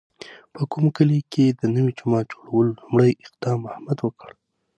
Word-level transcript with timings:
په 0.53 0.61
کلي 0.95 1.19
کې 1.31 1.45
د 1.59 1.61
نوي 1.75 1.91
جومات 1.99 2.25
جوړولو 2.33 2.77
لومړی 2.79 3.11
اقدام 3.25 3.59
احمد 3.71 3.97
وکړ. 4.01 4.29